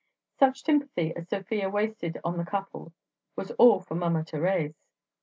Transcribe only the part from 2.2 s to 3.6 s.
on the couple was